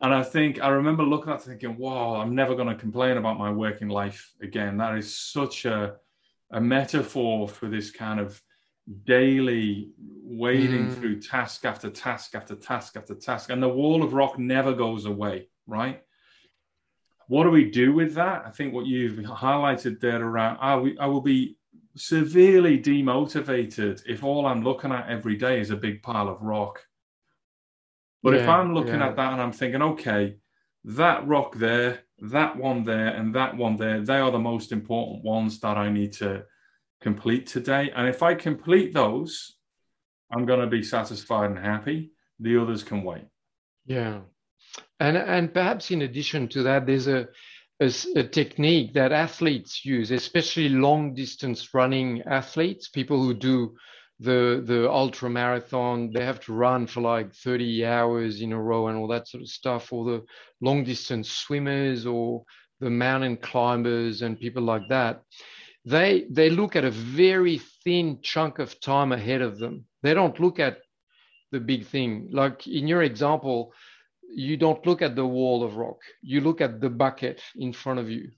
[0.00, 3.38] And I think I remember looking at thinking, "Wow, I'm never going to complain about
[3.38, 5.96] my working life again." That is such a
[6.50, 8.40] a metaphor for this kind of
[9.04, 9.90] daily
[10.24, 10.94] wading mm.
[10.94, 15.04] through task after task after task after task, and the wall of rock never goes
[15.04, 16.02] away, right?
[17.28, 18.44] What do we do with that?
[18.46, 21.56] I think what you've highlighted there around, I, I will be
[22.00, 26.80] severely demotivated if all I'm looking at every day is a big pile of rock.
[28.22, 29.08] But yeah, if I'm looking yeah.
[29.08, 30.36] at that and I'm thinking, okay,
[30.84, 35.22] that rock there, that one there, and that one there, they are the most important
[35.24, 36.44] ones that I need to
[37.00, 37.90] complete today.
[37.94, 39.56] And if I complete those,
[40.32, 42.12] I'm going to be satisfied and happy.
[42.38, 43.26] The others can wait.
[43.86, 44.20] Yeah.
[44.98, 47.28] And, and perhaps in addition to that, there's a,
[47.80, 53.74] a, a technique that athletes use, especially long distance running athletes, people who do
[54.20, 56.12] the the ultra marathon.
[56.12, 59.42] They have to run for like 30 hours in a row and all that sort
[59.42, 59.92] of stuff.
[59.92, 60.24] Or the
[60.60, 62.44] long distance swimmers or
[62.80, 65.22] the mountain climbers and people like that.
[65.86, 69.86] They they look at a very thin chunk of time ahead of them.
[70.02, 70.78] They don't look at
[71.50, 72.28] the big thing.
[72.30, 73.72] Like in your example
[74.32, 77.98] you don't look at the wall of rock you look at the bucket in front
[77.98, 78.30] of you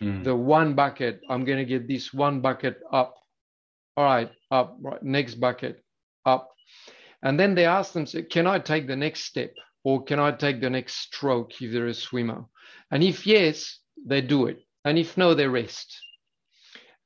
[0.00, 0.24] mm.
[0.24, 1.20] the one bucket.
[1.28, 3.14] I'm going to get this one bucket up.
[3.96, 4.76] All right, up.
[4.80, 5.82] Right, next bucket,
[6.24, 6.48] up.
[7.22, 9.52] And then they ask them, can I take the next step?
[9.84, 12.44] Or can I take the next stroke if they're a swimmer?
[12.90, 14.58] And if yes, they do it.
[14.84, 15.98] And if no, they rest.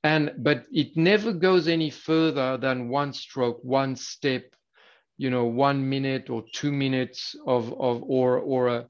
[0.02, 4.44] And but it never goes any further than one stroke, one step,
[5.16, 8.86] you know, one minute or two minutes of of or or a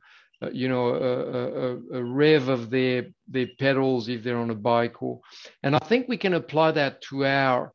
[0.52, 5.02] you know a, a, a, rev of their their pedals if they're on a bike
[5.02, 5.20] or
[5.62, 7.72] and i think we can apply that to our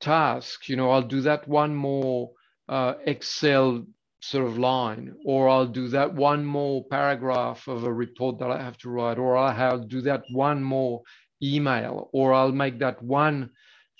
[0.00, 0.68] task.
[0.68, 2.30] You know i'll do that one more
[2.70, 3.84] uh, excel
[4.22, 8.62] sort of line, or I'll do that one more paragraph of a report that I
[8.62, 11.02] have to write, or I'll do that one more
[11.42, 13.50] email, or I'll make that one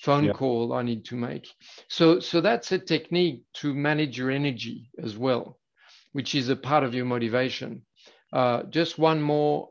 [0.01, 0.33] phone yeah.
[0.33, 1.47] call I need to make.
[1.89, 5.59] So, so that's a technique to manage your energy as well,
[6.13, 7.83] which is a part of your motivation.
[8.33, 9.71] Uh, just one more,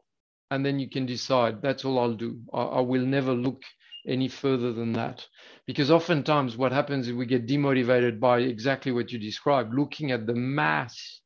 [0.51, 1.61] and then you can decide.
[1.61, 2.39] That's all I'll do.
[2.53, 3.63] I, I will never look
[4.07, 5.25] any further than that.
[5.65, 10.25] Because oftentimes what happens is we get demotivated by exactly what you described, looking at
[10.25, 11.21] the mass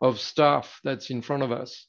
[0.00, 1.86] of stuff that's in front of us.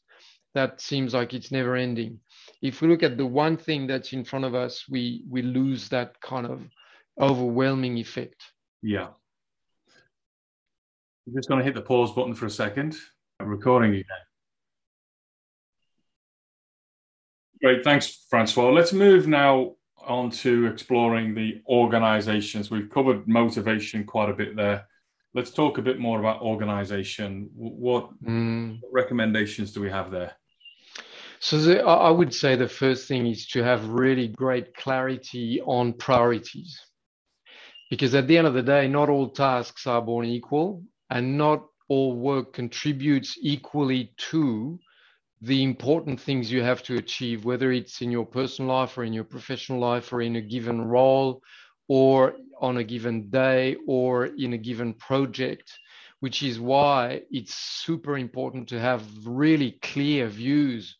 [0.53, 2.19] That seems like it's never ending.
[2.61, 5.89] If we look at the one thing that's in front of us, we we lose
[5.89, 6.61] that kind of
[7.19, 8.41] overwhelming effect.
[8.81, 9.07] Yeah.
[11.27, 12.95] I'm just going to hit the pause button for a second.
[13.39, 14.05] I'm recording again.
[17.61, 18.69] Great, thanks, Francois.
[18.69, 22.69] Let's move now on to exploring the organizations.
[22.69, 24.85] We've covered motivation quite a bit there.
[25.33, 27.49] Let's talk a bit more about organization.
[27.55, 28.79] What, mm.
[28.91, 30.33] recommendations do we have there?
[31.39, 35.93] So the, I would say the first thing is to have really great clarity on
[35.93, 36.79] priorities.
[37.89, 41.63] Because at the end of the day, not all tasks are born equal and not
[41.87, 44.79] all work contributes equally to
[45.41, 49.13] the important things you have to achieve, whether it's in your personal life or in
[49.13, 51.43] your professional life or in a given role
[51.87, 55.71] or on a given day or in a given project,
[56.21, 60.95] which is why it's super important to have really clear views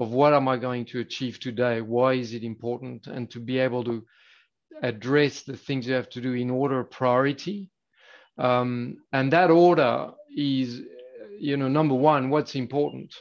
[0.00, 1.80] of what am I going to achieve today?
[1.80, 3.06] Why is it important?
[3.06, 4.04] And to be able to
[4.82, 7.70] address the things you have to do in order of priority.
[8.38, 10.80] Um, and that order is,
[11.38, 13.14] you know, number one, what's important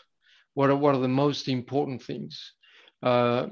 [0.60, 2.54] what are, what are the most important things?
[3.02, 3.48] Uh,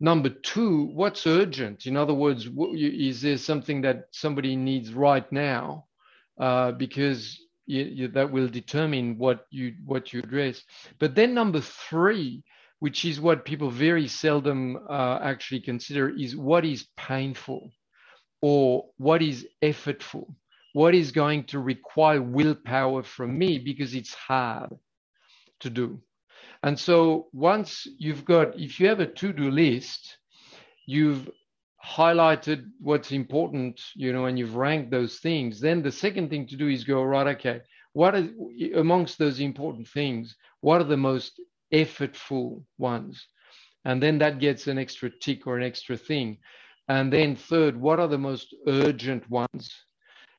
[0.00, 1.86] number two, what's urgent?
[1.86, 5.86] In other words, is there something that somebody needs right now?
[6.38, 10.62] Uh, because you, you, that will determine what you what you address.
[10.98, 12.42] But then number three,
[12.82, 17.70] which is what people very seldom uh, actually consider, is what is painful
[18.40, 20.34] or what is effortful.
[20.72, 24.70] What is going to require willpower from me because it's hard
[25.60, 26.02] to do.
[26.64, 30.18] And so once you've got, if you have a to-do list,
[30.84, 31.30] you've
[31.86, 36.56] highlighted what's important, you know, and you've ranked those things, then the second thing to
[36.56, 37.60] do is go, right, okay,
[37.92, 38.30] what is
[38.74, 41.40] amongst those important things, what are the most
[41.72, 43.26] effortful ones?
[43.84, 46.38] And then that gets an extra tick or an extra thing.
[46.88, 49.74] And then third, what are the most urgent ones?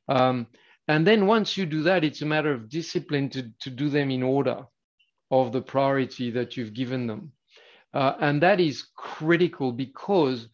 [0.08, 0.48] Um,
[0.88, 4.12] and then once you do that, it's a matter of discipline to, to do them
[4.12, 4.66] in order
[5.32, 7.32] of the priority that you've given them.
[7.94, 10.48] Uh, and that is critical because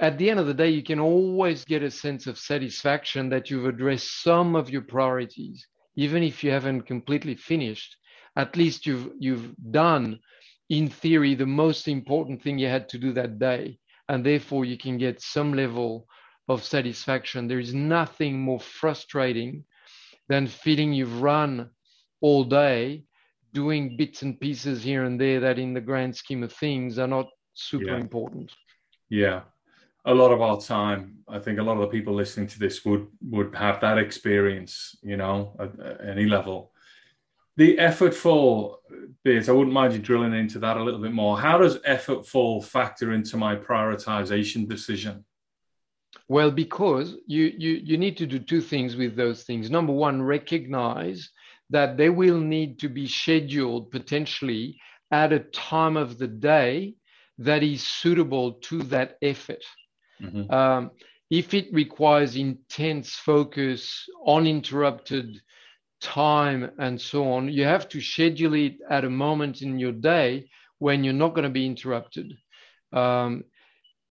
[0.00, 3.50] at the end of the day, you can always get a sense of satisfaction that
[3.50, 7.96] you've addressed some of your priorities, even if you haven't completely finished.
[8.36, 10.20] At least you've you've done,
[10.68, 14.76] in theory, the most important thing you had to do that day, and therefore you
[14.76, 16.06] can get some level
[16.48, 17.48] of satisfaction.
[17.48, 19.64] There is nothing more frustrating
[20.28, 21.70] than feeling you've run
[22.20, 23.04] all day
[23.52, 27.06] doing bits and pieces here and there that in the grand scheme of things are
[27.06, 27.96] not super yeah.
[28.06, 28.52] important
[29.08, 29.40] yeah
[30.04, 32.84] a lot of our time i think a lot of the people listening to this
[32.84, 36.70] would would have that experience you know at, at any level
[37.56, 38.76] the effortful
[39.24, 42.64] bit i wouldn't mind you drilling into that a little bit more how does effortful
[42.64, 45.24] factor into my prioritization decision
[46.28, 50.22] well because you you you need to do two things with those things number one
[50.22, 51.30] recognize
[51.70, 54.78] that they will need to be scheduled potentially
[55.10, 56.94] at a time of the day
[57.38, 59.62] that is suitable to that effort.
[60.22, 60.52] Mm-hmm.
[60.52, 60.90] Um,
[61.30, 65.40] if it requires intense focus, uninterrupted
[66.00, 70.48] time, and so on, you have to schedule it at a moment in your day
[70.78, 72.36] when you're not going to be interrupted.
[72.92, 73.44] Um,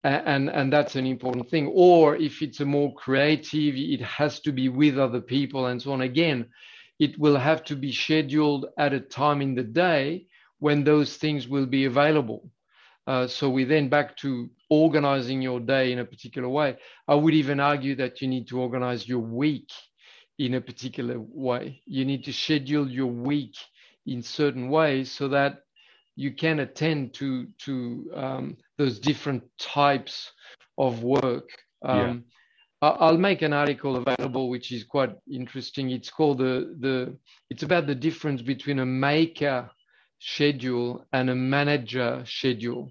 [0.05, 1.71] and, and that's an important thing.
[1.73, 5.93] Or if it's a more creative, it has to be with other people and so
[5.93, 6.01] on.
[6.01, 6.49] Again,
[6.99, 10.27] it will have to be scheduled at a time in the day
[10.59, 12.51] when those things will be available.
[13.07, 16.77] Uh, so we then back to organizing your day in a particular way.
[17.09, 19.71] I would even argue that you need to organize your week
[20.39, 21.81] in a particular way.
[21.87, 23.55] You need to schedule your week
[24.07, 25.61] in certain ways so that
[26.17, 30.33] you can attend to to um, those different types
[30.79, 31.49] of work.
[31.83, 32.25] Um,
[32.83, 32.95] yeah.
[32.99, 35.91] I'll make an article available, which is quite interesting.
[35.91, 37.17] It's called the the.
[37.49, 39.71] It's about the difference between a maker
[40.19, 42.91] schedule and a manager schedule.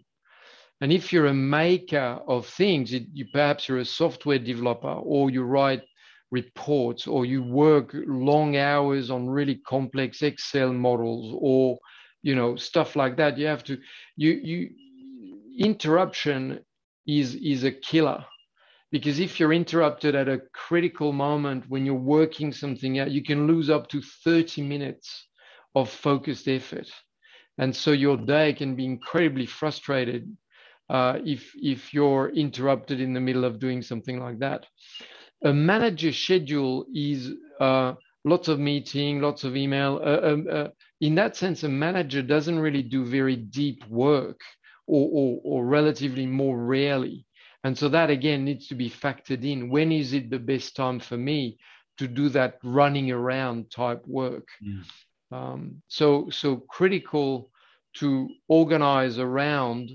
[0.80, 5.30] And if you're a maker of things, it, you perhaps you're a software developer, or
[5.30, 5.84] you write
[6.32, 11.77] reports, or you work long hours on really complex Excel models, or
[12.23, 13.38] you know stuff like that.
[13.38, 13.77] You have to
[14.15, 14.69] you you
[15.57, 16.59] interruption
[17.07, 18.25] is is a killer
[18.91, 23.47] because if you're interrupted at a critical moment when you're working something out, you can
[23.47, 25.27] lose up to 30 minutes
[25.75, 26.89] of focused effort.
[27.57, 30.36] And so your day can be incredibly frustrated
[30.89, 34.65] uh, if, if you're interrupted in the middle of doing something like that.
[35.44, 40.00] A manager schedule is uh, lots of meeting, lots of email.
[40.04, 40.68] Uh, um, uh,
[41.00, 44.39] in that sense, a manager doesn't really do very deep work
[44.88, 47.26] or, or, or relatively more rarely.
[47.64, 49.70] And so that again needs to be factored in.
[49.70, 51.58] When is it the best time for me
[51.98, 54.48] to do that running around type work?
[54.64, 54.84] Mm.
[55.32, 57.52] Um, so so critical
[57.96, 59.92] to organize around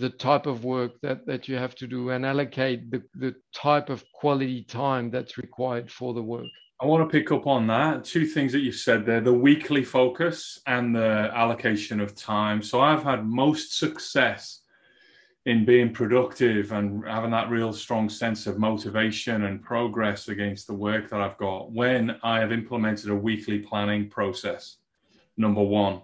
[0.00, 3.90] the type of work that, that you have to do and allocate the, the type
[3.90, 6.46] of quality time that's required for the work.
[6.80, 8.04] I want to pick up on that.
[8.04, 12.62] Two things that you said there the weekly focus and the allocation of time.
[12.62, 14.62] So I've had most success
[15.44, 20.74] in being productive and having that real strong sense of motivation and progress against the
[20.74, 24.76] work that I've got when I have implemented a weekly planning process.
[25.36, 26.02] Number one.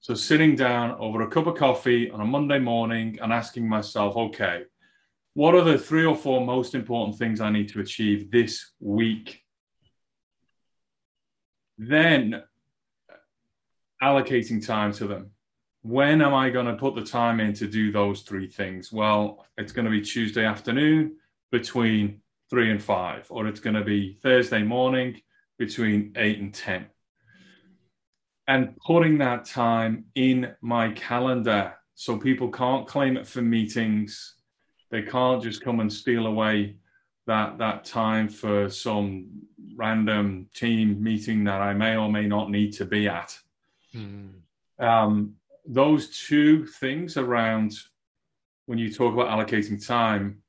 [0.00, 4.16] So sitting down over a cup of coffee on a Monday morning and asking myself,
[4.16, 4.62] okay,
[5.34, 9.42] what are the three or four most important things I need to achieve this week?
[11.76, 12.42] Then
[14.02, 15.32] allocating time to them.
[15.82, 18.90] When am I going to put the time in to do those three things?
[18.90, 21.16] Well, it's going to be Tuesday afternoon
[21.52, 25.20] between three and five, or it's going to be Thursday morning
[25.58, 26.86] between eight and 10.
[28.50, 34.34] And putting that time in my calendar so people can't claim it for meetings.
[34.90, 36.74] They can't just come and steal away
[37.28, 39.28] that, that time for some
[39.76, 43.38] random team meeting that I may or may not need to be at.
[43.94, 44.40] Mm.
[44.80, 47.74] Um, those two things around
[48.66, 50.42] when you talk about allocating time,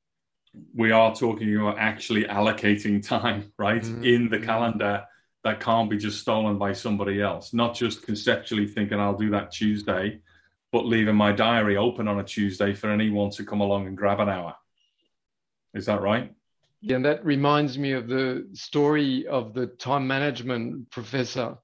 [0.73, 4.03] we are talking about actually allocating time, right, mm-hmm.
[4.03, 5.05] in the calendar
[5.43, 7.53] that can't be just stolen by somebody else.
[7.53, 10.19] Not just conceptually thinking I'll do that Tuesday,
[10.71, 14.19] but leaving my diary open on a Tuesday for anyone to come along and grab
[14.19, 14.55] an hour.
[15.73, 16.31] Is that right?
[16.81, 21.57] Yeah, and that reminds me of the story of the time management professor.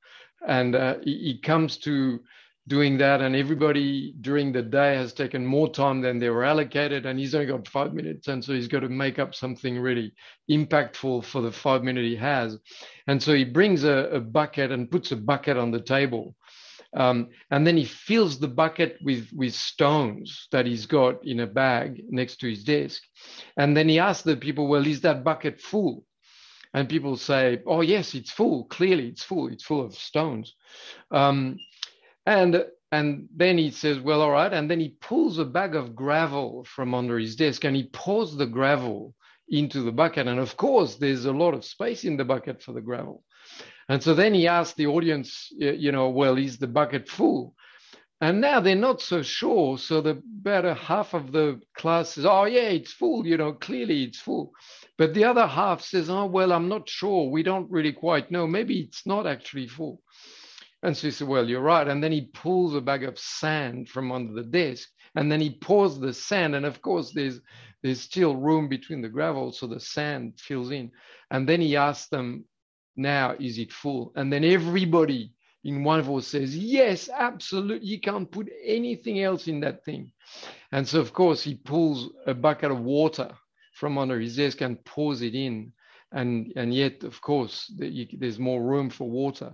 [0.47, 2.19] And uh, he, he comes to
[2.67, 7.05] doing that, and everybody during the day has taken more time than they were allocated,
[7.05, 10.13] and he's only got five minutes, and so he's got to make up something really
[10.51, 12.57] impactful for the five minutes he has.
[13.07, 16.35] And so he brings a, a bucket and puts a bucket on the table.
[16.95, 21.47] Um, and then he fills the bucket with, with stones that he's got in a
[21.47, 23.01] bag next to his desk.
[23.57, 26.05] And then he asks the people, Well, is that bucket full?
[26.73, 28.65] And people say, Oh, yes, it's full.
[28.65, 29.47] Clearly, it's full.
[29.47, 30.55] It's full of stones.
[31.11, 31.57] Um,
[32.27, 34.51] and and then he says, Well, all right.
[34.51, 38.35] And then he pulls a bag of gravel from under his desk and he pours
[38.35, 39.15] the gravel
[39.49, 40.27] into the bucket.
[40.27, 43.23] And of course, there's a lot of space in the bucket for the gravel.
[43.89, 47.55] And so then he asked the audience, you know, well, is the bucket full?
[48.19, 49.77] And now they're not so sure.
[49.77, 54.03] So the better half of the class says, oh, yeah, it's full, you know, clearly
[54.03, 54.51] it's full.
[54.97, 57.29] But the other half says, oh, well, I'm not sure.
[57.29, 58.47] We don't really quite know.
[58.47, 60.01] Maybe it's not actually full.
[60.83, 61.87] And so he said, well, you're right.
[61.87, 65.49] And then he pulls a bag of sand from under the desk and then he
[65.49, 66.55] pours the sand.
[66.55, 67.39] And of course, there's,
[67.81, 69.51] there's still room between the gravel.
[69.51, 70.91] So the sand fills in.
[71.31, 72.45] And then he asks them,
[72.95, 74.11] now is it full?
[74.15, 77.87] And then everybody in one voice says, yes, absolutely.
[77.87, 80.11] You can't put anything else in that thing.
[80.71, 83.31] And so, of course, he pulls a bucket of water
[83.73, 85.73] from under his desk and pours it in.
[86.11, 89.53] And, and yet, of course, there's more room for water.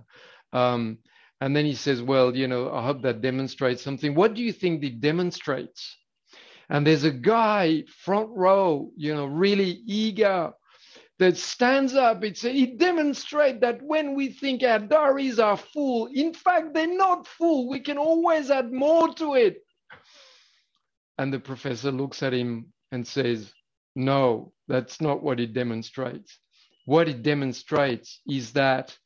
[0.52, 0.98] Um,
[1.40, 4.14] and then he says, well, you know, I hope that demonstrates something.
[4.14, 5.96] What do you think it demonstrates?
[6.70, 10.52] And there's a guy front row, you know, really eager
[11.18, 12.24] that stands up.
[12.24, 17.26] It's, it demonstrates that when we think our diaries are full, in fact, they're not
[17.26, 17.68] full.
[17.68, 19.58] We can always add more to it.
[21.18, 23.52] And the professor looks at him and says,
[23.94, 26.38] No, that's not what it demonstrates.
[26.86, 28.96] What it demonstrates is that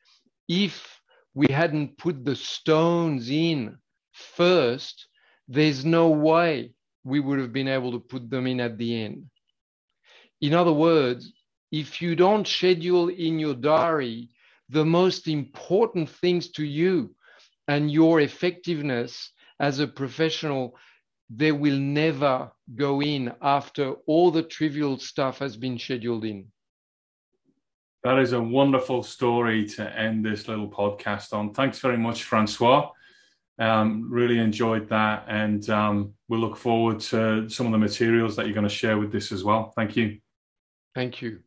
[0.48, 0.97] if
[1.38, 3.78] we hadn't put the stones in
[4.12, 5.06] first,
[5.46, 6.72] there's no way
[7.04, 9.24] we would have been able to put them in at the end.
[10.40, 11.32] In other words,
[11.70, 14.30] if you don't schedule in your diary
[14.68, 17.14] the most important things to you
[17.68, 19.30] and your effectiveness
[19.60, 20.76] as a professional,
[21.30, 26.50] they will never go in after all the trivial stuff has been scheduled in.
[28.08, 31.52] That is a wonderful story to end this little podcast on.
[31.52, 32.90] Thanks very much, Francois.
[33.58, 38.46] Um, really enjoyed that, and um, we'll look forward to some of the materials that
[38.46, 39.74] you're going to share with this as well.
[39.76, 40.20] Thank you.
[40.94, 41.40] Thank you.